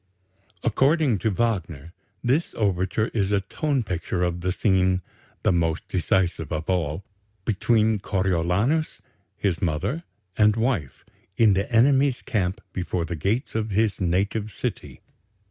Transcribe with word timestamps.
According 0.63 1.19
to 1.19 1.29
Wagner, 1.29 1.93
this 2.23 2.55
overture 2.55 3.09
is 3.09 3.31
a 3.31 3.41
tone 3.41 3.83
picture 3.83 4.23
of 4.23 4.41
the 4.41 4.51
scene 4.51 5.03
"the 5.43 5.51
most 5.51 5.87
decisive 5.89 6.51
of 6.51 6.67
all" 6.67 7.03
between 7.45 7.99
Coriolanus, 7.99 8.99
his 9.37 9.61
mother, 9.61 10.03
and 10.35 10.55
wife, 10.55 11.05
in 11.37 11.53
the 11.53 11.71
enemy's 11.71 12.23
camp 12.23 12.61
before 12.73 13.05
the 13.05 13.15
gates 13.15 13.53
of 13.53 13.69
his 13.69 14.01
native 14.01 14.51
city. 14.51 15.01